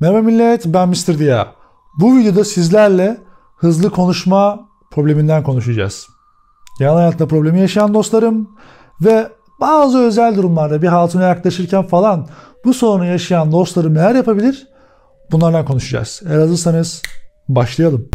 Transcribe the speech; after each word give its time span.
Merhaba 0.00 0.22
millet 0.22 0.66
ben 0.66 0.88
Mr. 0.88 1.18
Dia. 1.18 1.54
Bu 2.00 2.16
videoda 2.16 2.44
sizlerle 2.44 3.16
hızlı 3.56 3.90
konuşma 3.90 4.68
probleminden 4.90 5.42
konuşacağız. 5.42 6.06
Genel 6.78 6.94
hayatta 6.94 7.26
problemi 7.26 7.60
yaşayan 7.60 7.94
dostlarım 7.94 8.50
ve 9.00 9.28
bazı 9.60 9.98
özel 9.98 10.36
durumlarda 10.36 10.82
bir 10.82 10.86
hatuna 10.86 11.22
yaklaşırken 11.24 11.82
falan 11.82 12.28
bu 12.64 12.74
sorunu 12.74 13.04
yaşayan 13.04 13.52
dostlarım 13.52 13.94
neler 13.94 14.14
yapabilir? 14.14 14.66
Bunlardan 15.32 15.64
konuşacağız. 15.64 16.22
Eğer 16.28 16.38
hazırsanız 16.38 17.02
başlayalım. 17.48 18.08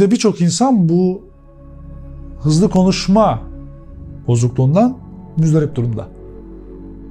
Günümüzde 0.00 0.16
birçok 0.16 0.40
insan 0.40 0.88
bu 0.88 1.22
hızlı 2.42 2.70
konuşma 2.70 3.42
bozukluğundan 4.26 4.96
müzdarip 5.36 5.74
durumda. 5.74 6.08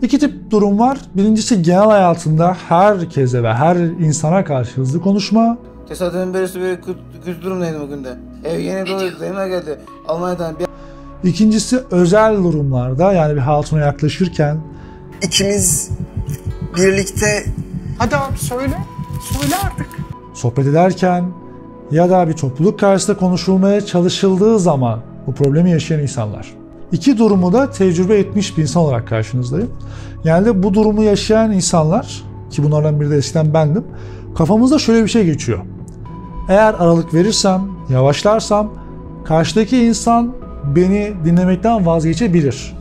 İki 0.01 0.19
tip 0.19 0.51
durum 0.51 0.79
var. 0.79 0.97
Birincisi 1.15 1.61
genel 1.61 1.85
hayatında 1.85 2.57
herkese 2.69 3.43
ve 3.43 3.53
her 3.53 3.75
insana 3.75 4.43
karşı 4.43 4.81
hızlı 4.81 5.01
konuşma. 5.01 5.57
Tesadüfen 5.87 6.33
birisi 6.33 6.61
böyle 6.61 6.81
kötü, 6.81 6.99
kötü 7.25 7.41
durumdaydım 7.41 7.81
o 7.81 7.87
günde. 7.87 8.17
Ev 8.43 8.59
yeni 8.59 8.87
dolu 8.87 9.19
dayımlar 9.19 9.47
geldi. 9.47 9.79
Almanya'dan 10.07 10.55
bir 10.59 10.67
İkincisi 11.29 11.79
özel 11.91 12.37
durumlarda 12.37 13.13
yani 13.13 13.35
bir 13.35 13.41
hatuna 13.41 13.79
yaklaşırken 13.79 14.57
ikimiz 15.21 15.91
birlikte 16.77 17.45
Hadi 17.97 18.15
abi 18.15 18.37
söyle. 18.37 18.77
Söyle 19.31 19.55
artık. 19.65 19.87
sohbet 20.33 20.67
ederken 20.67 21.25
ya 21.91 22.09
da 22.09 22.27
bir 22.27 22.33
topluluk 22.33 22.79
karşısında 22.79 23.17
konuşulmaya 23.17 23.85
çalışıldığı 23.85 24.59
zaman 24.59 24.99
bu 25.27 25.33
problemi 25.33 25.71
yaşayan 25.71 25.99
insanlar. 25.99 26.53
İki 26.91 27.17
durumu 27.17 27.53
da 27.53 27.71
tecrübe 27.71 28.19
etmiş 28.19 28.57
bir 28.57 28.61
insan 28.61 28.83
olarak 28.83 29.07
karşınızdayım. 29.07 29.69
Yani 30.23 30.63
bu 30.63 30.73
durumu 30.73 31.03
yaşayan 31.03 31.51
insanlar 31.51 32.23
ki 32.51 32.63
bunlardan 32.63 33.01
biri 33.01 33.09
de 33.09 33.17
eskiden 33.17 33.53
bendim. 33.53 33.83
Kafamızda 34.35 34.79
şöyle 34.79 35.03
bir 35.03 35.09
şey 35.09 35.25
geçiyor. 35.25 35.59
Eğer 36.49 36.73
aralık 36.73 37.13
verirsem, 37.13 37.61
yavaşlarsam 37.89 38.73
karşıdaki 39.25 39.85
insan 39.85 40.35
beni 40.75 41.13
dinlemekten 41.25 41.85
vazgeçebilir 41.85 42.75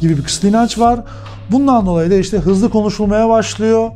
gibi 0.00 0.18
bir 0.18 0.22
kısıtlı 0.22 0.48
inanç 0.48 0.78
var. 0.78 1.00
Bundan 1.50 1.86
dolayı 1.86 2.10
da 2.10 2.14
işte 2.14 2.38
hızlı 2.38 2.70
konuşulmaya 2.70 3.28
başlıyor. 3.28 3.90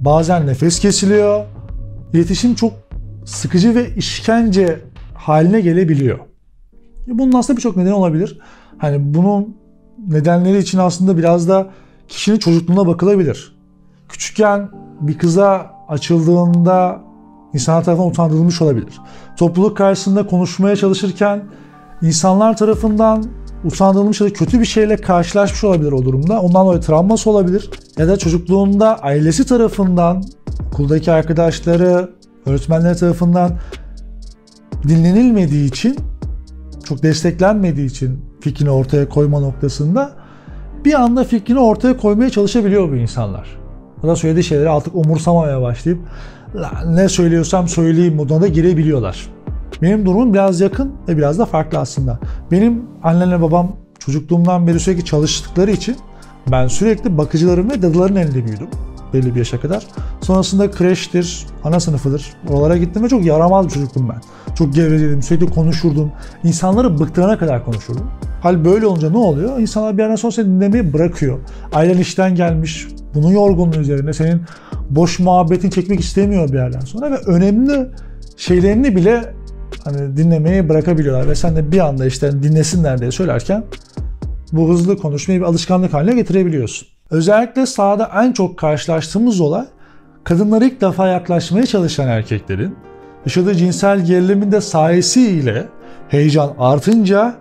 Bazen 0.00 0.46
nefes 0.46 0.80
kesiliyor. 0.80 1.44
İletişim 2.12 2.54
çok 2.54 2.72
sıkıcı 3.28 3.74
ve 3.74 3.94
işkence 3.94 4.80
haline 5.14 5.60
gelebiliyor. 5.60 6.18
E, 7.08 7.18
Bunun 7.18 7.32
aslında 7.32 7.56
birçok 7.56 7.76
neden 7.76 7.92
olabilir. 7.92 8.38
Hani 8.78 9.14
bunun 9.14 9.56
nedenleri 10.08 10.58
için 10.58 10.78
aslında 10.78 11.16
biraz 11.16 11.48
da 11.48 11.70
kişinin 12.08 12.38
çocukluğuna 12.38 12.86
bakılabilir. 12.86 13.58
Küçükken 14.08 14.68
bir 15.00 15.18
kıza 15.18 15.70
açıldığında 15.88 17.00
insanlar 17.54 17.84
tarafından 17.84 18.08
utandırılmış 18.08 18.62
olabilir. 18.62 19.00
Topluluk 19.36 19.76
karşısında 19.76 20.26
konuşmaya 20.26 20.76
çalışırken 20.76 21.42
insanlar 22.02 22.56
tarafından 22.56 23.24
utandırılmış 23.64 24.20
ya 24.20 24.26
da 24.26 24.32
kötü 24.32 24.60
bir 24.60 24.64
şeyle 24.64 24.96
karşılaşmış 24.96 25.64
olabilir 25.64 25.92
o 25.92 26.04
durumda. 26.04 26.40
Ondan 26.40 26.66
dolayı 26.66 26.80
travması 26.80 27.30
olabilir. 27.30 27.70
Ya 27.98 28.08
da 28.08 28.16
çocukluğunda 28.16 28.98
ailesi 28.98 29.46
tarafından, 29.46 30.24
okuldaki 30.72 31.12
arkadaşları, 31.12 32.17
öğretmenleri 32.48 32.96
tarafından 32.96 33.52
dinlenilmediği 34.88 35.68
için, 35.68 35.96
çok 36.84 37.02
desteklenmediği 37.02 37.86
için 37.86 38.24
fikrini 38.40 38.70
ortaya 38.70 39.08
koyma 39.08 39.40
noktasında 39.40 40.12
bir 40.84 40.94
anda 40.94 41.24
fikrini 41.24 41.58
ortaya 41.60 41.96
koymaya 41.96 42.30
çalışabiliyor 42.30 42.90
bu 42.90 42.96
insanlar. 42.96 43.58
Ya 44.02 44.08
da 44.08 44.16
söylediği 44.16 44.44
şeyleri 44.44 44.70
artık 44.70 44.94
umursamamaya 44.94 45.62
başlayıp 45.62 46.00
"Lan 46.54 46.96
ne 46.96 47.08
söylüyorsam 47.08 47.68
söyleyeyim 47.68 48.14
moduna 48.14 48.40
da 48.40 48.48
girebiliyorlar. 48.48 49.28
Benim 49.82 50.06
durumum 50.06 50.34
biraz 50.34 50.60
yakın 50.60 50.92
ve 51.08 51.16
biraz 51.16 51.38
da 51.38 51.44
farklı 51.46 51.78
aslında. 51.78 52.18
Benim 52.50 52.82
annemle 53.02 53.42
babam 53.42 53.76
çocukluğumdan 53.98 54.66
beri 54.66 54.80
sürekli 54.80 55.04
çalıştıkları 55.04 55.70
için 55.70 55.96
ben 56.50 56.66
sürekli 56.66 57.18
bakıcıların 57.18 57.70
ve 57.70 57.82
dadıların 57.82 58.16
elinde 58.16 58.46
büyüdüm 58.46 58.68
belli 59.14 59.34
bir 59.34 59.38
yaşa 59.38 59.60
kadar. 59.60 59.86
Sonrasında 60.20 60.70
kreştir, 60.70 61.46
ana 61.64 61.80
sınıfıdır. 61.80 62.34
Oralara 62.48 62.76
gittim 62.76 63.04
ve 63.04 63.08
çok 63.08 63.24
yaramaz 63.24 63.66
bir 63.66 63.70
çocuktum 63.70 64.08
ben. 64.08 64.20
Çok 64.54 64.74
gevezeydim, 64.74 65.22
sürekli 65.22 65.46
konuşurdum. 65.46 66.12
İnsanları 66.44 66.98
bıktırana 66.98 67.38
kadar 67.38 67.64
konuşurdum. 67.64 68.10
Hal 68.42 68.64
böyle 68.64 68.86
olunca 68.86 69.10
ne 69.10 69.18
oluyor? 69.18 69.58
İnsanlar 69.58 69.98
bir 69.98 70.02
yerden 70.02 70.16
sonra 70.16 70.32
seni 70.32 70.46
dinlemeyi 70.46 70.92
bırakıyor. 70.92 71.38
Ailen 71.72 71.98
işten 71.98 72.34
gelmiş, 72.34 72.88
bunun 73.14 73.30
yorgunluğu 73.30 73.76
üzerine 73.76 74.12
senin 74.12 74.42
boş 74.90 75.18
muhabbetin 75.18 75.70
çekmek 75.70 76.00
istemiyor 76.00 76.48
bir 76.48 76.58
yerden 76.58 76.80
sonra 76.80 77.10
ve 77.10 77.16
önemli 77.16 77.88
şeylerini 78.36 78.96
bile 78.96 79.34
hani 79.84 80.16
dinlemeyi 80.16 80.68
bırakabiliyorlar 80.68 81.28
ve 81.28 81.34
sen 81.34 81.56
de 81.56 81.72
bir 81.72 81.78
anda 81.78 82.06
işte 82.06 82.42
dinlesinler 82.42 82.98
diye 82.98 83.10
söylerken 83.10 83.64
bu 84.52 84.68
hızlı 84.68 84.98
konuşmayı 84.98 85.40
bir 85.40 85.44
alışkanlık 85.44 85.94
haline 85.94 86.14
getirebiliyorsun. 86.14 86.88
Özellikle 87.10 87.66
sahada 87.66 88.10
en 88.24 88.32
çok 88.32 88.58
karşılaştığımız 88.58 89.40
olay 89.40 89.64
kadınlara 90.24 90.64
ilk 90.64 90.80
defa 90.80 91.08
yaklaşmaya 91.08 91.66
çalışan 91.66 92.08
erkeklerin 92.08 92.76
yaşadığı 93.26 93.54
cinsel 93.54 94.04
gerilimin 94.04 94.52
de 94.52 94.60
sayesiyle 94.60 95.68
heyecan 96.08 96.50
artınca 96.58 97.34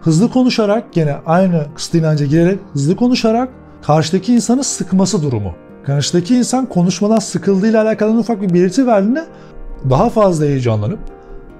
hızlı 0.00 0.30
konuşarak 0.30 0.92
gene 0.92 1.16
aynı 1.26 1.66
kısıtlı 1.74 1.98
inanca 1.98 2.26
girerek 2.26 2.58
hızlı 2.72 2.96
konuşarak 2.96 3.48
karşıdaki 3.82 4.34
insanı 4.34 4.64
sıkması 4.64 5.22
durumu. 5.22 5.54
Karşıdaki 5.84 6.36
insan 6.36 6.66
konuşmadan 6.66 7.18
sıkıldığıyla 7.18 7.82
alakalı 7.82 8.18
ufak 8.18 8.42
bir 8.42 8.54
belirti 8.54 8.86
verdiğinde 8.86 9.24
daha 9.90 10.10
fazla 10.10 10.44
heyecanlanıp 10.44 10.98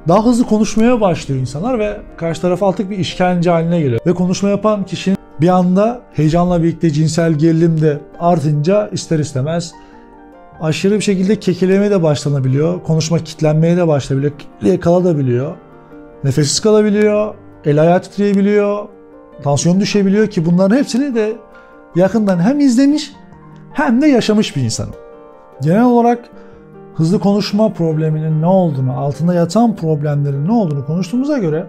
daha 0.08 0.26
hızlı 0.26 0.44
konuşmaya 0.44 1.00
başlıyor 1.00 1.40
insanlar 1.40 1.78
ve 1.78 2.00
karşı 2.16 2.40
taraf 2.40 2.62
artık 2.62 2.90
bir 2.90 2.98
işkence 2.98 3.50
haline 3.50 3.80
geliyor. 3.80 4.00
Ve 4.06 4.14
konuşma 4.14 4.48
yapan 4.48 4.84
kişinin 4.84 5.17
bir 5.40 5.48
anda 5.48 6.00
heyecanla 6.12 6.62
birlikte 6.62 6.90
cinsel 6.90 7.32
gerilim 7.32 7.80
de 7.80 8.00
artınca 8.20 8.88
ister 8.88 9.18
istemez 9.18 9.72
aşırı 10.60 10.94
bir 10.94 11.00
şekilde 11.00 11.40
kekelemeye 11.40 11.90
de 11.90 12.02
başlanabiliyor. 12.02 12.82
Konuşma 12.82 13.18
kitlenmeye 13.18 13.76
de 13.76 13.88
başlayabiliyor. 13.88 14.38
Kitleye 14.38 14.80
kalabiliyor. 14.80 15.56
Nefessiz 16.24 16.60
kalabiliyor. 16.60 17.34
El 17.64 17.82
ayağı 17.82 18.02
titreyebiliyor. 18.02 18.88
Tansiyon 19.42 19.80
düşebiliyor 19.80 20.26
ki 20.26 20.46
bunların 20.46 20.76
hepsini 20.76 21.14
de 21.14 21.36
yakından 21.96 22.38
hem 22.38 22.60
izlemiş 22.60 23.12
hem 23.72 24.02
de 24.02 24.06
yaşamış 24.06 24.56
bir 24.56 24.62
insanım. 24.62 24.94
Genel 25.62 25.84
olarak 25.84 26.18
hızlı 26.94 27.20
konuşma 27.20 27.72
probleminin 27.72 28.42
ne 28.42 28.46
olduğunu, 28.46 28.92
altında 29.00 29.34
yatan 29.34 29.76
problemlerin 29.76 30.46
ne 30.46 30.52
olduğunu 30.52 30.86
konuştuğumuza 30.86 31.38
göre 31.38 31.66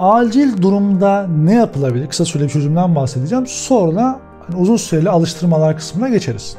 acil 0.00 0.62
durumda 0.62 1.26
ne 1.26 1.54
yapılabilir? 1.54 2.08
Kısa 2.08 2.24
süreli 2.24 2.46
bir 2.46 2.52
çözümden 2.52 2.94
bahsedeceğim. 2.94 3.46
Sonra 3.46 4.20
hani 4.46 4.60
uzun 4.60 4.76
süreli 4.76 5.10
alıştırmalar 5.10 5.76
kısmına 5.76 6.08
geçeriz. 6.08 6.56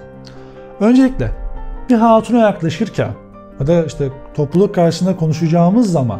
Öncelikle 0.79 1.31
bir 1.89 1.95
hatuna 1.95 2.39
yaklaşırken 2.39 3.11
ya 3.59 3.67
da 3.67 3.85
işte 3.85 4.09
topluluk 4.33 4.75
karşısında 4.75 5.17
konuşacağımız 5.17 5.91
zaman 5.91 6.19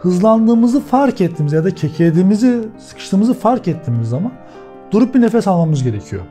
hızlandığımızı 0.00 0.80
fark 0.80 1.20
ettiğimiz 1.20 1.52
ya 1.52 1.64
da 1.64 1.74
kekelediğimizi, 1.74 2.68
sıkıştığımızı 2.78 3.34
fark 3.34 3.68
ettiğimiz 3.68 4.08
zaman 4.08 4.32
durup 4.90 5.14
bir 5.14 5.20
nefes 5.20 5.48
almamız 5.48 5.82
gerekiyor. 5.82 6.22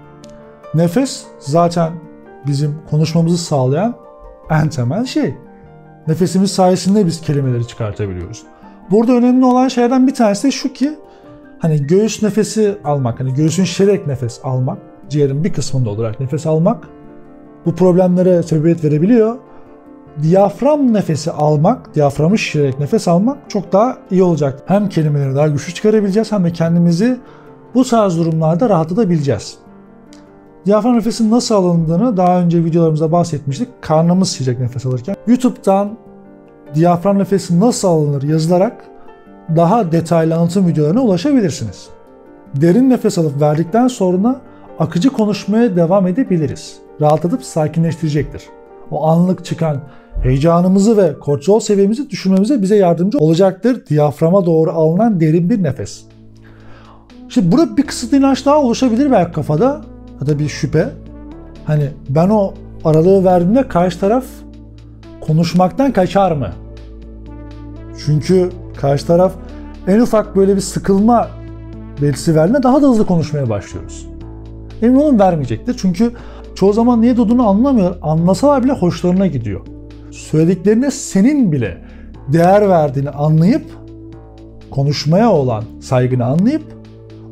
Nefes 0.74 1.26
zaten 1.40 1.94
bizim 2.48 2.78
konuşmamızı 2.90 3.38
sağlayan 3.38 3.96
en 4.50 4.70
temel 4.70 5.06
şey. 5.06 5.36
Nefesimiz 6.08 6.52
sayesinde 6.52 7.06
biz 7.06 7.22
kelimeleri 7.22 7.68
çıkartabiliyoruz. 7.68 8.44
Burada 8.92 9.12
önemli 9.12 9.46
olan 9.46 9.68
şeylerden 9.68 10.08
bir 10.08 10.14
tanesi 10.14 10.52
şu 10.52 10.74
ki 10.74 10.98
hani 11.60 11.88
göğüs 11.88 12.24
nefesi 12.24 12.78
almak, 12.84 13.20
hani 13.20 13.34
göğsün 13.34 13.64
şişerek 13.64 14.08
nefes 14.08 14.40
almak, 14.44 14.78
ciğerin 15.10 15.44
bir 15.44 15.54
kısmında 15.54 15.90
olarak 15.90 16.20
nefes 16.20 16.48
almak 16.48 16.88
bu 17.66 17.76
problemlere 17.76 18.44
sebebiyet 18.44 18.84
verebiliyor. 18.84 19.36
Diyafram 20.22 20.94
nefesi 20.94 21.32
almak, 21.32 21.96
diyaframı 21.96 22.38
şişirerek 22.38 22.80
nefes 22.80 23.08
almak 23.08 23.38
çok 23.50 23.74
daha 23.74 23.98
iyi 24.12 24.24
olacak. 24.24 24.64
Hem 24.66 24.90
kelimeleri 24.90 25.36
daha 25.36 25.48
güçlü 25.48 25.74
çıkarabileceğiz 25.74 26.32
hem 26.32 26.44
de 26.44 26.54
kendimizi 26.54 27.18
bu 27.76 27.84
tarz 27.84 28.18
durumlarda 28.18 28.70
rahatlatabileceğiz. 28.70 29.58
Diyafram 30.66 30.98
nefesin 30.98 31.32
nasıl 31.32 31.56
alındığını 31.56 32.18
daha 32.18 32.42
önce 32.42 32.66
videolarımızda 32.66 33.12
bahsetmiştik. 33.12 33.68
Karnımız 33.82 34.30
şişecek 34.30 34.60
nefes 34.60 34.86
alırken. 34.86 35.16
YouTube'dan 35.28 35.98
diyafram 36.76 37.20
nefesi 37.20 37.60
nasıl 37.60 37.88
alınır 37.88 38.24
yazılarak 38.24 38.84
daha 39.56 39.92
detaylı 39.92 40.36
anlatım 40.36 40.68
videolarına 40.68 41.02
ulaşabilirsiniz. 41.02 41.90
Derin 42.56 42.90
nefes 42.90 43.18
alıp 43.18 43.42
verdikten 43.42 43.88
sonra 43.88 44.42
akıcı 44.80 45.10
konuşmaya 45.10 45.76
devam 45.76 46.08
edebiliriz. 46.08 46.78
Rahatlatıp 47.02 47.44
sakinleştirecektir. 47.44 48.44
o 48.92 49.08
anlık 49.08 49.46
çıkan 49.46 49.78
heyecanımızı 50.24 50.98
ve 50.98 51.20
kortizol 51.20 51.60
seviyemizi 51.60 52.10
düşürmemize 52.10 52.62
bize 52.62 52.76
yardımcı 52.76 53.18
olacaktır. 53.18 53.86
Diyaframa 53.86 54.46
doğru 54.46 54.72
alınan 54.72 55.20
derin 55.20 55.50
bir 55.50 55.64
nefes. 55.64 56.04
Şimdi 57.30 57.52
burada 57.52 57.78
bir 57.78 57.84
kısıtlı 57.84 58.18
inanç 58.18 58.46
daha 58.46 58.62
oluşabilir 58.62 59.12
belki 59.12 59.32
kafada 59.32 59.82
ya 60.22 60.28
da 60.28 60.40
bir 60.40 60.48
şüphe. 60.48 60.90
Hani 61.66 61.90
ben 62.10 62.30
o 62.30 62.54
aralığı 62.86 63.24
verdiğimde 63.24 63.68
karşı 63.68 64.00
taraf 64.00 64.24
konuşmaktan 65.22 65.92
kaçar 65.92 66.32
mı? 66.32 66.50
Çünkü 68.06 68.50
karşı 68.78 69.08
taraf 69.08 69.34
en 69.88 70.00
ufak 70.00 70.36
böyle 70.36 70.56
bir 70.56 70.62
sıkılma 70.62 71.28
belirtisi 72.02 72.36
verdiğinde 72.36 72.64
daha 72.64 72.82
da 72.82 72.88
hızlı 72.88 73.06
konuşmaya 73.06 73.50
başlıyoruz. 73.50 74.08
Emin 74.82 74.96
olun 74.96 75.20
vermeyecektir. 75.20 75.76
Çünkü 75.82 76.12
çoğu 76.56 76.74
zaman 76.74 77.02
niye 77.02 77.18
durduğunu 77.18 77.48
anlamıyor. 77.48 77.96
Anlasalar 78.02 78.64
bile 78.64 78.72
hoşlarına 78.72 79.28
gidiyor. 79.28 79.62
Söylediklerine 80.12 80.92
senin 80.92 81.52
bile 81.52 81.78
değer 82.28 82.70
verdiğini 82.70 83.10
anlayıp 83.10 83.66
konuşmaya 84.72 85.32
olan 85.32 85.64
saygını 85.82 86.26
anlayıp 86.26 86.64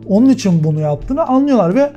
onun 0.08 0.30
için 0.30 0.64
bunu 0.64 0.80
yaptığını 0.80 1.24
anlıyorlar 1.24 1.76
ve 1.76 1.92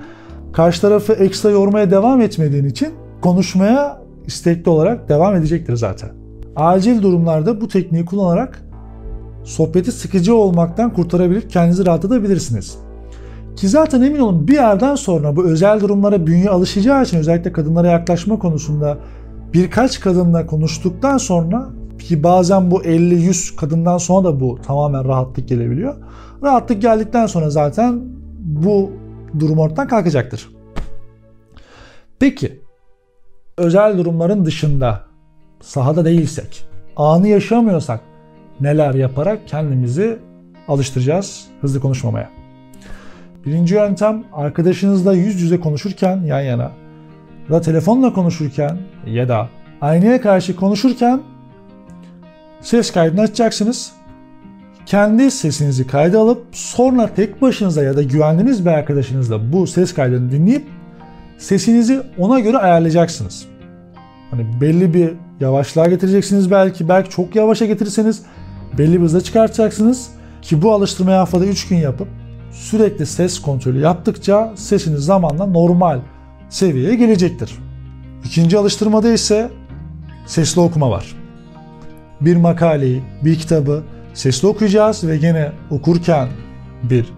karşı 0.53 0.81
tarafı 0.81 1.13
ekstra 1.13 1.51
yormaya 1.51 1.91
devam 1.91 2.21
etmediğin 2.21 2.65
için 2.65 2.89
konuşmaya 3.21 4.03
istekli 4.27 4.71
olarak 4.71 5.09
devam 5.09 5.37
edecektir 5.37 5.77
zaten. 5.77 6.22
Acil 6.57 7.03
durumlarda 7.03 7.61
bu 7.61 7.69
tekniği 7.69 8.05
kullanarak 8.05 8.65
sohbeti 9.45 9.93
sıkıcı 9.93 10.35
olmaktan 10.35 10.93
kurtarabilir, 10.93 11.49
kendinizi 11.49 11.87
rahatlatabilirsiniz. 11.87 12.79
Ki 13.57 13.69
zaten 13.69 14.03
emin 14.03 14.19
olun 14.19 14.49
bir 14.49 14.55
yerden 14.55 14.95
sonra 14.95 15.37
bu 15.37 15.45
özel 15.45 15.81
durumlara 15.81 16.27
bünye 16.27 16.51
alışacağı 16.51 17.03
için 17.03 17.19
özellikle 17.19 17.53
kadınlara 17.53 17.89
yaklaşma 17.89 18.39
konusunda 18.39 18.99
birkaç 19.55 20.01
kadınla 20.01 20.47
konuştuktan 20.47 21.19
sonra 21.19 21.69
ki 21.99 22.23
bazen 22.23 22.71
bu 22.71 22.83
50-100 22.83 23.57
kadından 23.57 23.99
sonra 23.99 24.29
da 24.29 24.41
bu 24.41 24.59
tamamen 24.67 25.05
rahatlık 25.05 25.49
gelebiliyor. 25.49 25.95
Rahatlık 26.43 26.83
geldikten 26.83 27.27
sonra 27.27 27.51
zaten 27.51 28.03
bu 28.39 28.91
durum 29.39 29.59
ortadan 29.59 29.89
kalkacaktır. 29.89 30.49
Peki 32.19 32.61
özel 33.59 33.99
durumların 33.99 34.45
dışında 34.45 35.12
sahada 35.63 36.05
değilsek, 36.05 36.65
anı 36.97 37.29
yaşamıyorsak 37.29 38.01
neler 38.61 38.95
yaparak 38.95 39.49
kendimizi 39.49 40.19
alıştıracağız 40.69 41.47
hızlı 41.61 41.81
konuşmamaya? 41.81 42.31
Birinci 43.47 43.75
yöntem 43.75 44.25
arkadaşınızla 44.33 45.13
yüz 45.13 45.41
yüze 45.41 45.61
konuşurken 45.61 46.23
yan 46.23 46.41
yana 46.41 46.73
ya 47.49 47.57
da 47.57 47.61
telefonla 47.61 48.13
konuşurken 48.13 48.79
ya 49.07 49.29
da 49.29 49.49
aynaya 49.81 50.21
karşı 50.21 50.57
konuşurken 50.57 51.21
ses 52.61 52.91
kaydını 52.91 53.21
açacaksınız. 53.21 53.93
Kendi 54.87 55.31
sesinizi 55.31 55.87
kayda 55.87 56.21
alıp 56.21 56.47
sonra 56.53 57.15
tek 57.15 57.43
başınıza 57.43 57.83
ya 57.83 57.97
da 57.97 58.03
güvendiğiniz 58.03 58.67
bir 58.67 58.71
arkadaşınızla 58.71 59.53
bu 59.53 59.67
ses 59.67 59.95
kaydını 59.95 60.33
dinleyip 60.33 60.67
sesinizi 61.39 62.01
ona 62.19 62.41
göre 62.41 62.59
ayarlayacaksınız. 62.59 63.52
Hani 64.33 64.61
belli 64.61 64.95
bir 64.95 65.13
yavaşlığa 65.41 65.87
getireceksiniz 65.87 66.51
belki. 66.51 66.89
Belki 66.89 67.11
çok 67.11 67.37
yavaşa 67.37 67.67
getirirseniz 67.67 68.23
belli 68.79 68.93
bir 68.93 69.05
hızla 69.05 69.21
çıkartacaksınız. 69.21 70.11
Ki 70.43 70.63
bu 70.63 70.73
alıştırmayı 70.73 71.17
haftada 71.17 71.47
3 71.47 71.69
gün 71.69 71.77
yapıp 71.77 72.09
sürekli 72.51 73.07
ses 73.07 73.39
kontrolü 73.39 73.81
yaptıkça 73.81 74.53
sesiniz 74.57 75.05
zamanla 75.05 75.47
normal 75.47 76.01
seviyeye 76.49 76.95
gelecektir. 76.95 77.59
İkinci 78.25 78.59
alıştırmada 78.59 79.13
ise 79.13 79.51
sesli 80.27 80.61
okuma 80.61 80.91
var. 80.91 81.17
Bir 82.21 82.37
makaleyi, 82.37 83.03
bir 83.25 83.37
kitabı 83.37 83.83
sesli 84.15 84.49
okuyacağız 84.49 85.09
ve 85.09 85.17
gene 85.17 85.53
okurken 85.71 86.29
bir 86.83 87.13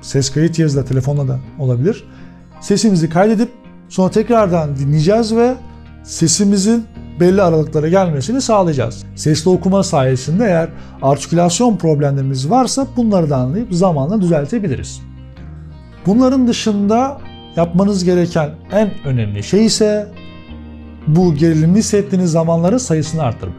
ses 0.00 0.30
kayıt 0.30 0.54
cihazıyla 0.54 0.84
telefonla 0.84 1.28
da 1.28 1.38
olabilir. 1.58 2.04
Sesimizi 2.60 3.10
kaydedip 3.10 3.48
sonra 3.88 4.10
tekrardan 4.10 4.76
dinleyeceğiz 4.76 5.36
ve 5.36 5.54
sesimizin 6.08 6.86
belli 7.20 7.42
aralıklara 7.42 7.88
gelmesini 7.88 8.40
sağlayacağız. 8.40 9.04
Sesli 9.16 9.50
okuma 9.50 9.82
sayesinde 9.82 10.44
eğer 10.44 10.68
artikülasyon 11.02 11.76
problemlerimiz 11.76 12.50
varsa 12.50 12.86
bunları 12.96 13.30
da 13.30 13.36
anlayıp 13.36 13.74
zamanla 13.74 14.20
düzeltebiliriz. 14.20 15.02
Bunların 16.06 16.48
dışında 16.48 17.20
yapmanız 17.56 18.04
gereken 18.04 18.50
en 18.72 18.90
önemli 19.04 19.42
şey 19.42 19.66
ise 19.66 20.08
bu 21.06 21.34
gerilimi 21.34 21.78
hissettiğiniz 21.78 22.30
zamanların 22.30 22.78
sayısını 22.78 23.22
arttırmak. 23.22 23.56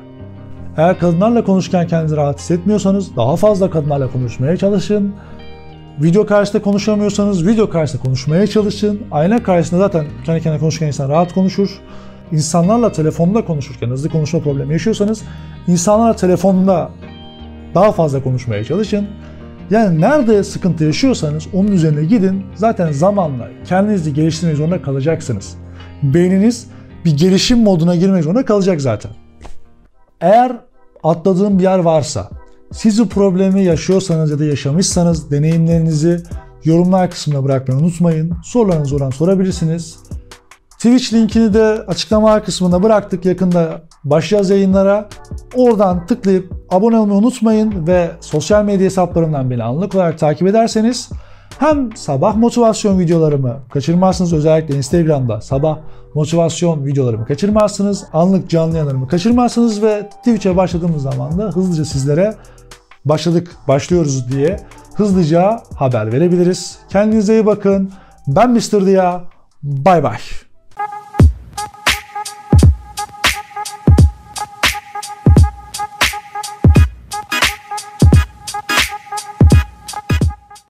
Eğer 0.78 1.00
kadınlarla 1.00 1.44
konuşurken 1.44 1.88
kendinizi 1.88 2.16
rahat 2.16 2.40
hissetmiyorsanız 2.40 3.16
daha 3.16 3.36
fazla 3.36 3.70
kadınlarla 3.70 4.12
konuşmaya 4.12 4.58
çalışın. 4.58 5.14
Video 6.02 6.26
karşısında 6.26 6.62
konuşamıyorsanız 6.62 7.48
video 7.48 7.70
karşısında 7.70 8.04
konuşmaya 8.04 8.48
çalışın. 8.48 9.02
Ayna 9.12 9.44
karşısında 9.44 9.80
zaten 9.80 10.06
kendi 10.26 10.42
kendine 10.42 10.60
konuşurken 10.60 10.88
insan 10.88 11.10
rahat 11.10 11.34
konuşur. 11.34 11.82
İnsanlarla 12.32 12.92
telefonda 12.92 13.46
konuşurken 13.46 13.90
hızlı 13.90 14.10
konuşma 14.10 14.40
problemi 14.40 14.74
yaşıyorsanız 14.74 15.22
insanlarla 15.68 16.16
telefonda 16.16 16.90
daha 17.76 17.92
fazla 17.92 18.24
konuşmaya 18.24 18.64
çalışın. 18.64 19.08
Yani 19.72 20.02
nerede 20.02 20.44
sıkıntı 20.44 20.84
yaşıyorsanız 20.84 21.48
onun 21.54 21.72
üzerine 21.72 22.04
gidin. 22.04 22.44
Zaten 22.56 22.92
zamanla 22.92 23.48
kendinizi 23.66 24.14
geliştirmek 24.14 24.58
zorunda 24.58 24.82
kalacaksınız. 24.82 25.56
Beyniniz 26.04 26.68
bir 27.06 27.18
gelişim 27.18 27.60
moduna 27.60 27.96
girmek 27.96 28.24
zorunda 28.24 28.46
kalacak 28.46 28.82
zaten. 28.82 29.12
Eğer 30.22 30.58
atladığım 31.04 31.60
bir 31.60 31.64
yer 31.64 31.80
varsa, 31.80 32.30
siz 32.72 33.00
bu 33.00 33.10
problemi 33.10 33.64
yaşıyorsanız 33.64 34.32
ya 34.32 34.40
da 34.40 34.46
yaşamışsanız 34.46 35.32
deneyimlerinizi 35.32 36.24
yorumlar 36.64 37.12
kısmına 37.12 37.44
bırakmayı 37.44 37.80
unutmayın. 37.80 38.34
Sorularınızı 38.44 38.96
oradan 38.96 39.10
sorabilirsiniz. 39.10 40.00
Twitch 40.80 41.14
linkini 41.14 41.54
de 41.54 41.84
açıklama 41.88 42.44
kısmına 42.44 42.84
bıraktık. 42.84 43.26
Yakında 43.26 43.82
başlayacağız 44.04 44.50
yayınlara. 44.50 45.10
Oradan 45.56 46.06
tıklayıp 46.06 46.54
abone 46.70 46.98
olmayı 46.98 47.20
unutmayın 47.20 47.88
ve 47.88 48.12
sosyal 48.22 48.64
medya 48.64 48.86
hesaplarımdan 48.86 49.50
beni 49.50 49.64
anlık 49.64 49.96
olarak 49.96 50.20
takip 50.20 50.48
ederseniz 50.48 51.10
hem 51.60 51.96
sabah 51.96 52.36
motivasyon 52.36 53.00
videolarımı 53.00 53.60
kaçırmazsınız. 53.74 54.34
Özellikle 54.34 54.76
Instagram'da 54.76 55.42
sabah 55.42 55.78
motivasyon 56.14 56.86
videolarımı 56.86 57.26
kaçırmazsınız. 57.26 58.06
Anlık 58.14 58.50
canlı 58.50 58.74
yayınlarımı 58.74 59.08
kaçırmazsınız 59.08 59.84
ve 59.84 60.10
Twitch'e 60.10 60.58
başladığımız 60.58 61.02
zaman 61.04 61.40
da 61.40 61.44
hızlıca 61.44 61.86
sizlere 61.86 62.36
başladık, 63.06 63.56
başlıyoruz 63.68 64.32
diye 64.32 64.60
hızlıca 64.96 65.62
haber 65.76 66.12
verebiliriz. 66.12 66.80
Kendinize 66.90 67.34
iyi 67.34 67.46
bakın. 67.46 67.92
Ben 68.28 68.52
Mr. 68.52 68.86
Dia. 68.86 69.24
Bay 69.64 70.04
bay. 70.04 70.18